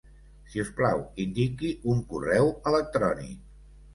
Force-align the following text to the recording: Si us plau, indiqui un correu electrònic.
Si 0.51 0.61
us 0.63 0.71
plau, 0.79 1.01
indiqui 1.25 1.69
un 1.93 2.01
correu 2.13 2.49
electrònic. 2.71 3.39